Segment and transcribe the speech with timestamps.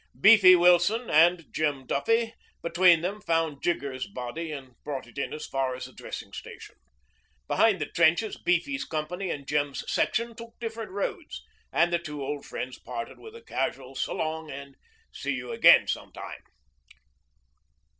[0.19, 5.75] Beefy Wilson and Jem Duffy between them found Jigger's body and brought it as far
[5.75, 6.75] as the dressing station.
[7.47, 12.47] Behind the trenches Beefy's company and Jem's section took different roads, and the two old
[12.47, 14.75] friends parted with a casual 'S' long' and
[15.11, 16.41] 'See you again sometime.'